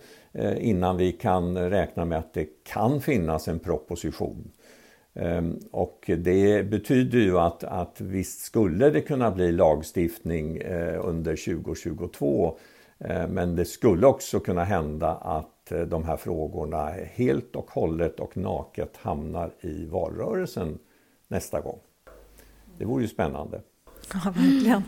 [0.58, 4.50] innan vi kan räkna med att det kan finnas en proposition.
[5.14, 10.62] Ehm, och det betyder ju att, att visst skulle det kunna bli lagstiftning
[11.02, 12.58] under 2022
[13.28, 18.36] men det skulle också kunna hända att eh, de här frågorna helt och hållet och
[18.36, 20.78] naket hamnar i valrörelsen
[21.28, 21.78] nästa gång.
[22.78, 23.60] Det vore ju spännande.
[24.12, 24.82] Ja, verkligen.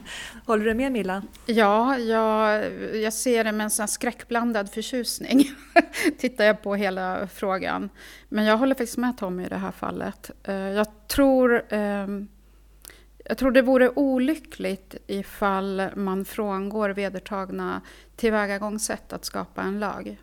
[0.46, 1.22] Håller du med Milla?
[1.46, 5.44] Ja, jag, jag ser det med en sån skräckblandad förtjusning.
[6.18, 7.90] Tittar jag på hela frågan.
[8.29, 10.31] Men jag håller faktiskt med Tommy i det här fallet.
[10.44, 12.29] Eh, jag tror ehm,
[13.25, 17.81] jag tror det vore olyckligt ifall man frångår vedertagna
[18.17, 20.17] tillvägagångssätt att skapa en lag.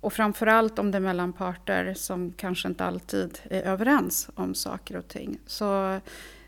[0.00, 4.96] Och framförallt om det är mellan parter som kanske inte alltid är överens om saker
[4.96, 5.38] och ting.
[5.46, 6.00] Så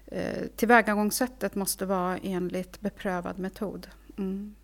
[0.07, 3.87] eh, tillvägagångssättet måste vara enligt beprövad metod.
[4.19, 4.55] Mm.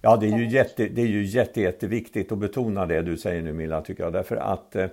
[0.00, 3.42] Ja, det är ju, jätte, det är ju jätte, jätteviktigt att betona det du säger
[3.42, 4.12] nu Milla, tycker jag.
[4.12, 4.86] Därför att eh,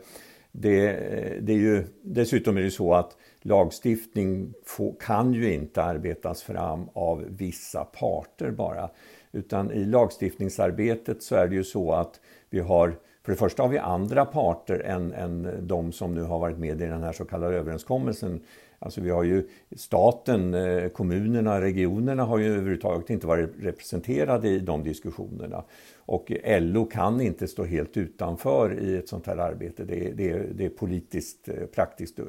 [0.52, 5.84] det, eh, det är ju, dessutom är det så att lagstiftning få, kan ju inte
[5.84, 8.90] arbetas fram av vissa parter bara.
[9.32, 12.96] Utan i lagstiftningsarbetet så är det ju så att vi har
[13.30, 16.82] för det första har vi andra parter än, än de som nu har varit med
[16.82, 18.42] i den här så kallade överenskommelsen.
[18.80, 24.60] Alltså vi har ju staten, eh, kommunerna, regionerna har ju överhuvudtaget inte varit representerade i
[24.60, 25.64] de diskussionerna.
[25.98, 29.84] Och LO kan inte stå helt utanför i ett sånt här arbete.
[29.84, 32.26] Det, det, det är politiskt, eh, praktiskt eh,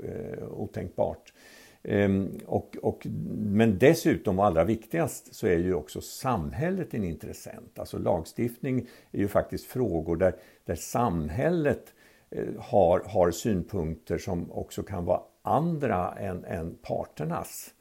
[0.51, 1.33] otänkbart.
[1.83, 7.79] Ehm, och, och, men dessutom, och allra viktigast, så är ju också samhället en intressent.
[7.79, 10.35] Alltså lagstiftning är ju faktiskt frågor där,
[10.65, 11.93] där samhället
[12.59, 17.75] har, har synpunkter som också kan vara andra än, än parternas.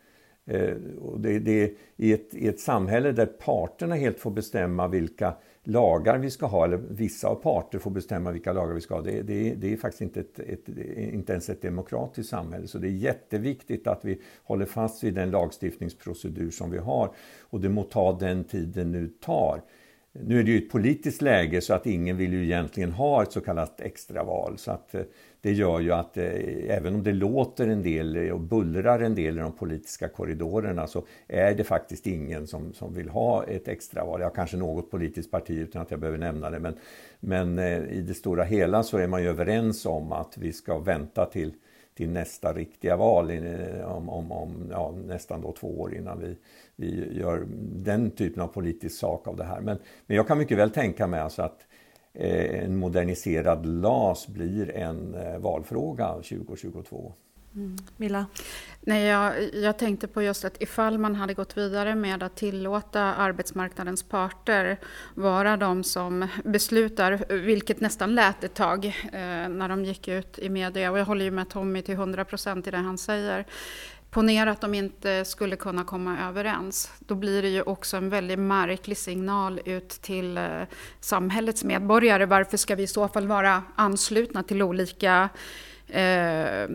[0.46, 5.36] Eh, och det, det, i, ett, I ett samhälle där parterna helt får bestämma vilka
[5.64, 9.02] lagar vi ska ha, eller vissa av parter får bestämma vilka lagar vi ska ha.
[9.02, 12.68] Det, det, det är faktiskt inte, ett, ett, inte ens ett demokratiskt samhälle.
[12.68, 17.12] Så det är jätteviktigt att vi håller fast vid den lagstiftningsprocedur som vi har.
[17.42, 19.62] Och det må ta den tid det nu tar.
[20.12, 23.32] Nu är det ju ett politiskt läge så att ingen vill ju egentligen ha ett
[23.32, 24.58] så kallat extraval.
[24.58, 25.02] Så att eh,
[25.42, 26.26] det gör ju att eh,
[26.68, 30.88] även om det låter en del eh, och bullrar en del i de politiska korridorerna
[30.88, 34.22] så är det faktiskt ingen som, som vill ha ett extraval.
[34.22, 36.60] Ja, kanske något politiskt parti utan att jag behöver nämna det.
[36.60, 36.76] Men,
[37.20, 40.80] men eh, i det stora hela så är man ju överens om att vi ska
[40.80, 41.54] vänta till,
[41.96, 46.38] till nästa riktiga val eh, om, om, om ja, nästan då två år innan vi,
[46.76, 49.62] vi gör den typen av politisk sak av det här.
[49.62, 51.68] Men, men jag kan mycket väl tänka mig alltså att eh,
[52.14, 57.14] en moderniserad LAS blir en eh, valfråga 2022.
[57.56, 57.78] Mm.
[57.98, 58.26] Milla?
[58.82, 63.02] Nej, jag, jag, tänkte på just att ifall man hade gått vidare med att tillåta
[63.02, 64.80] arbetsmarknadens parter
[65.16, 70.50] vara de som beslutar, vilket nästan lät ett tag eh, när de gick ut i
[70.50, 73.46] media, och jag håller ju med Tommy till 100 procent i det han säger,
[74.12, 76.92] Ponera att de inte skulle kunna komma överens.
[77.00, 80.62] Då blir det ju också en väldigt märklig signal ut till eh,
[81.00, 82.26] samhällets medborgare.
[82.26, 85.30] Varför ska vi i så fall vara anslutna till olika
[85.88, 86.70] eh,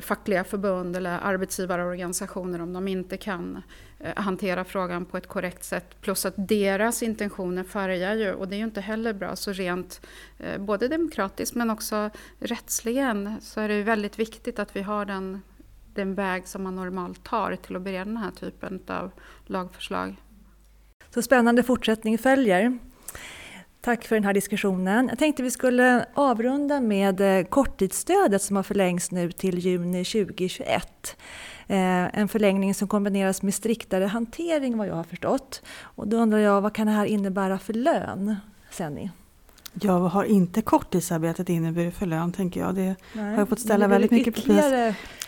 [0.00, 3.62] fackliga förbund eller arbetsgivarorganisationer om de inte kan
[3.98, 6.00] eh, hantera frågan på ett korrekt sätt.
[6.00, 10.00] Plus att deras intentioner färgar ju, och det är ju inte heller bra, så rent
[10.38, 15.04] eh, både demokratiskt men också rättsligen så är det ju väldigt viktigt att vi har
[15.04, 15.42] den
[15.98, 19.10] den väg som man normalt tar till att bereda den här typen av
[19.46, 20.16] lagförslag.
[21.14, 22.78] Så spännande fortsättning följer.
[23.80, 25.08] Tack för den här diskussionen.
[25.08, 31.16] Jag tänkte vi skulle avrunda med eh, korttidsstödet som har förlängts nu till juni 2021.
[31.66, 35.62] Eh, en förlängning som kombineras med striktare hantering vad jag har förstått.
[35.80, 38.36] Och då undrar jag, vad kan det här innebära för lön,
[38.70, 39.10] Senni?
[39.82, 42.74] Ja, vad har inte korttidsarbetet inneburit för lön, tänker jag.
[42.74, 44.52] Det Nej, har jag fått ställa väldigt mycket på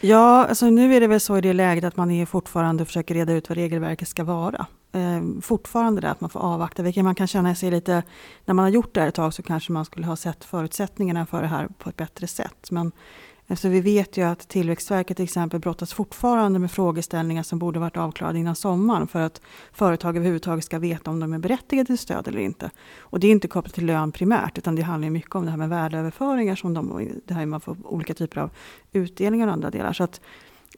[0.00, 3.14] Ja, alltså nu är det väl så i det läget att man är fortfarande försöker
[3.14, 4.66] reda ut vad regelverket ska vara.
[4.92, 8.02] Eh, fortfarande det att man får avvakta, vilket man kan känna sig lite...
[8.44, 11.26] När man har gjort det här ett tag så kanske man skulle ha sett förutsättningarna
[11.26, 12.70] för det här på ett bättre sätt.
[12.70, 12.92] Men
[13.50, 17.96] Eftersom vi vet ju att Tillväxtverket till exempel brottas fortfarande med frågeställningar som borde varit
[17.96, 19.40] avklarade innan sommaren för att
[19.72, 22.70] företag överhuvudtaget ska veta om de är berättigade till stöd eller inte.
[22.98, 25.58] Och det är inte kopplat till lön primärt utan det handlar mycket om det här
[25.58, 28.50] med värdeöverföringar som de, det här man får olika typer av
[28.92, 29.92] utdelningar och andra delar.
[29.92, 30.20] Så att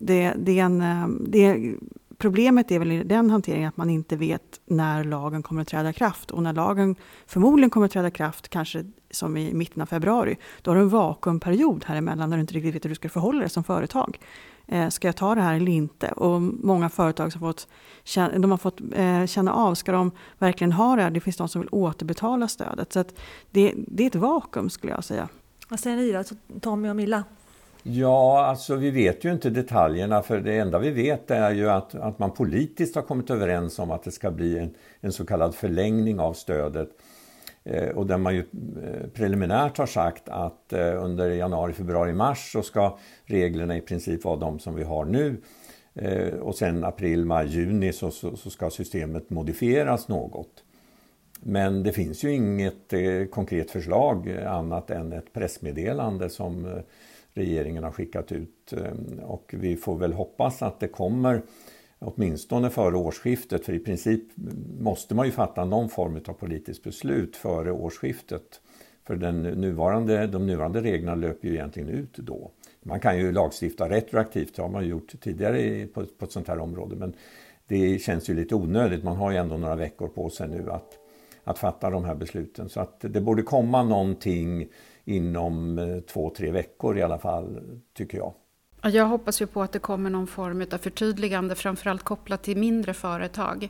[0.00, 1.74] det, det är en, eh, det är,
[2.22, 5.90] Problemet är väl i den hanteringen att man inte vet när lagen kommer att träda
[5.90, 6.30] i kraft.
[6.30, 10.36] Och när lagen förmodligen kommer att träda i kraft, kanske som i mitten av februari,
[10.62, 13.08] då har du en vakuumperiod här emellan när du inte riktigt vet hur du ska
[13.08, 14.18] förhålla dig som företag.
[14.66, 16.08] Eh, ska jag ta det här eller inte?
[16.08, 17.68] Och många företag som fått,
[18.14, 21.10] de har fått eh, känna av, ska de verkligen ha det här?
[21.10, 22.92] Det finns de som vill återbetala stödet.
[22.92, 23.04] Så
[23.50, 25.28] det, det är ett vakuum skulle jag säga.
[25.68, 26.22] Vad säger ni då,
[26.60, 27.24] Tommy och Milla?
[27.82, 31.94] Ja, alltså vi vet ju inte detaljerna för det enda vi vet är ju att,
[31.94, 35.54] att man politiskt har kommit överens om att det ska bli en, en så kallad
[35.54, 36.88] förlängning av stödet.
[37.64, 42.52] Eh, och där man ju eh, preliminärt har sagt att eh, under januari, februari, mars
[42.52, 45.36] så ska reglerna i princip vara de som vi har nu.
[45.94, 50.64] Eh, och sen april, maj, juni så, så, så, ska systemet modifieras något.
[51.40, 56.82] Men det finns ju inget eh, konkret förslag annat än ett pressmeddelande som eh,
[57.34, 58.72] regeringen har skickat ut.
[58.72, 61.42] Eh, och vi får väl hoppas att det kommer
[61.98, 63.64] åtminstone före årsskiftet.
[63.64, 64.22] För i princip
[64.78, 68.60] måste man ju fatta någon form av politiskt beslut före årsskiftet.
[69.04, 72.50] För den nuvarande, de nuvarande reglerna löper ju egentligen ut då.
[72.82, 76.58] Man kan ju lagstifta retroaktivt, det har man gjort tidigare på, på ett sånt här
[76.58, 76.96] område.
[76.96, 77.14] Men
[77.66, 80.98] det känns ju lite onödigt, man har ju ändå några veckor på sig nu att,
[81.44, 82.68] att fatta de här besluten.
[82.68, 84.68] Så att det borde komma någonting
[85.04, 87.60] inom eh, två, tre veckor i alla fall,
[87.94, 88.34] tycker jag.
[88.82, 92.94] Jag hoppas ju på att det kommer någon form av förtydligande, framförallt kopplat till mindre
[92.94, 93.68] företag.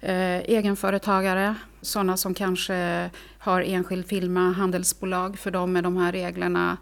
[0.00, 5.38] Eh, egenföretagare, sådana som kanske har enskild firma, handelsbolag.
[5.38, 6.76] För dem är de här reglerna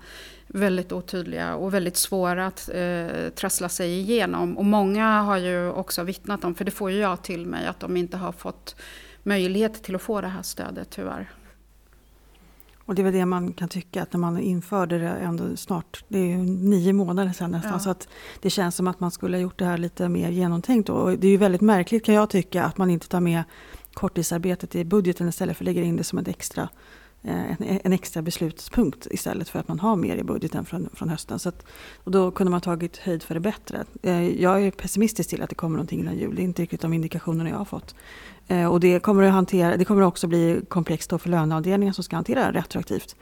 [0.47, 4.59] väldigt otydliga och väldigt svåra att eh, trassla sig igenom.
[4.59, 7.81] Och många har ju också vittnat om, för det får ju jag till mig, att
[7.81, 8.77] de inte har fått
[9.23, 11.31] möjlighet till att få det här stödet tyvärr.
[12.89, 16.05] Och det är väl det man kan tycka att när man införde det ändå snart,
[16.09, 17.79] det är nio månader sedan nästan, ja.
[17.79, 18.09] så att
[18.43, 20.89] det känns som att man skulle ha gjort det här lite mer genomtänkt.
[20.89, 23.43] Och det är ju väldigt märkligt kan jag tycka att man inte tar med
[23.93, 26.69] korttidsarbetet i budgeten istället för att lägga in det som ett extra
[27.23, 31.09] Eh, en, en, extra beslutspunkt istället för att man har mer i budgeten från, från
[31.09, 31.39] hösten.
[31.39, 31.67] Så att,
[32.05, 33.85] och då kunde man tagit höjd för det bättre.
[34.03, 36.35] Eh, jag är pessimistisk till att det kommer någonting innan jul.
[36.35, 37.95] Det är inte riktigt de indikationerna jag har fått.
[38.49, 42.17] Eh, och det kommer, att hantera, det kommer också bli komplext för löneavdelningen som ska
[42.17, 43.17] hantera det retroaktivt.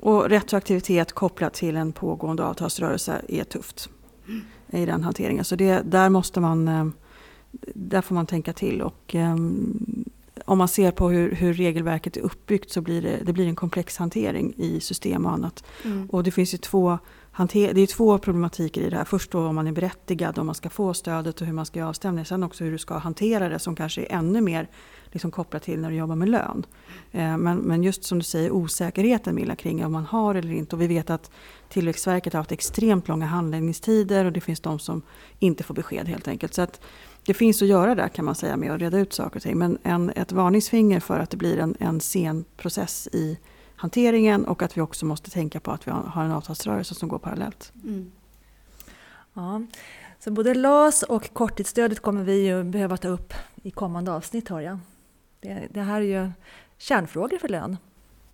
[0.00, 3.88] Och retroaktivitet kopplat till en pågående avtalsrörelse är tufft
[4.68, 5.44] i den hanteringen.
[5.44, 6.92] Så det, där måste man
[7.74, 8.82] där får man tänka till.
[8.82, 10.03] Och, ehm,
[10.44, 13.56] om man ser på hur, hur, regelverket är uppbyggt så blir det, det blir en
[13.56, 15.64] komplex hantering i system och annat.
[15.84, 16.06] Mm.
[16.10, 16.98] Och det finns ju två,
[17.34, 19.04] hantera, det är två problematiker i det här.
[19.04, 21.78] Först då om man är berättigad, om man ska få stödet och hur man ska
[21.78, 22.24] göra avstämning.
[22.24, 24.68] Sen också hur du ska hantera det som kanske är ännu mer
[25.12, 26.66] liksom kopplat till när du jobbar med lön.
[27.12, 30.76] Eh, men, men just som du säger osäkerheten Milla kring om man har eller inte.
[30.76, 31.30] Och vi vet att
[31.68, 35.02] Tillväxtverket har haft extremt långa handläggningstider och det finns de som
[35.38, 36.54] inte får besked helt enkelt.
[36.54, 36.80] Så att,
[37.26, 39.58] det finns att göra där kan man säga med att reda ut saker och ting.
[39.58, 43.38] Men en, ett varningsfinger för att det blir en, en sen process i
[43.76, 47.18] hanteringen och att vi också måste tänka på att vi har en avtalsrörelse som går
[47.18, 47.72] parallellt.
[47.84, 48.12] Mm.
[49.34, 49.62] Ja,
[50.18, 54.60] så både LAS och korttidsstödet kommer vi ju behöva ta upp i kommande avsnitt hör
[54.60, 54.78] jag.
[55.40, 56.30] Det, det här är ju
[56.78, 57.76] kärnfrågor för lön.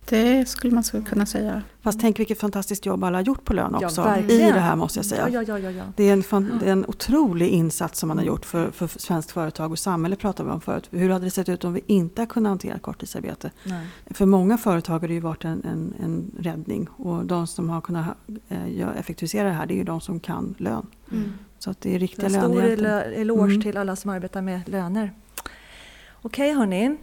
[0.09, 1.61] Det skulle man kunna säga.
[1.81, 4.01] Fast tänk vilket fantastiskt jobb alla har gjort på lön också.
[4.01, 5.29] Ja, I det här måste jag säga.
[5.29, 8.45] Ja, ja, ja, det, är en, det är en otrolig insats som man har gjort
[8.45, 10.87] för, för svenskt företag och samhälle pratade vi om förut.
[10.91, 13.51] Hur hade det sett ut om vi inte kunnat hantera korttidsarbete?
[13.63, 13.87] Nej.
[14.05, 17.81] För många företag har det ju varit en, en, en räddning och de som har
[17.81, 18.17] kunnat
[18.49, 20.87] äh, effektivisera det här det är ju de som kan lön.
[21.11, 21.33] Mm.
[21.59, 22.69] Så att det är riktiga löner.
[22.69, 23.61] En stor eloge mm.
[23.61, 25.13] till alla som arbetar med löner.
[26.23, 26.97] Okej hörni,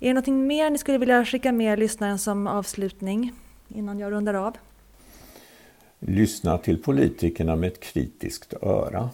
[0.00, 3.32] är det något mer ni skulle vilja skicka med lyssnaren som avslutning
[3.68, 4.56] innan jag rundar av?
[5.98, 9.10] Lyssna till politikerna med ett kritiskt öra.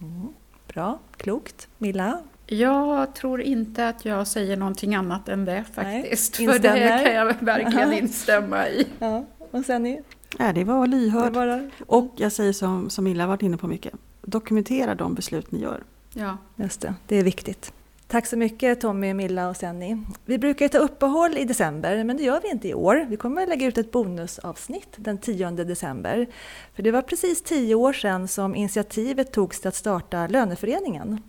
[0.00, 0.28] Mm,
[0.68, 1.68] bra, klokt.
[1.78, 2.18] Milla?
[2.46, 6.38] Jag tror inte att jag säger någonting annat än det faktiskt.
[6.40, 8.86] Nej, för det kan jag verkligen instämma i.
[8.98, 10.02] Ja, och sen ni?
[10.38, 11.32] Ja, det var lyhörd.
[11.32, 13.94] Det var och jag säger som, som Milla varit inne på mycket.
[14.22, 15.82] Dokumentera de beslut ni gör.
[16.14, 16.94] Ja, just det.
[17.06, 17.72] Det är viktigt.
[18.10, 20.04] Tack så mycket Tommy, Milla och Senni.
[20.24, 23.06] Vi brukar ta uppehåll i december, men det gör vi inte i år.
[23.08, 26.26] Vi kommer att lägga ut ett bonusavsnitt den 10 december.
[26.74, 31.20] För det var precis tio år sedan som initiativet togs till att starta Löneföreningen.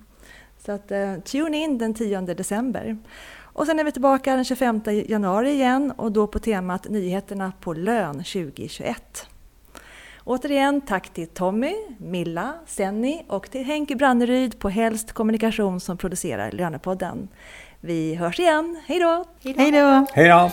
[0.65, 2.97] Så att, eh, tune in den 10 december.
[3.37, 7.73] Och sen är vi tillbaka den 25 januari igen och då på temat Nyheterna på
[7.73, 9.27] lön 2021.
[10.29, 16.51] Återigen tack till Tommy, Milla, Senni och till Henke Branneryd på Helst Kommunikation som producerar
[16.51, 17.27] Lönepodden.
[17.81, 18.81] Vi hörs igen.
[18.85, 19.25] Hej då!
[19.43, 20.05] Hej då!
[20.13, 20.51] Hej då!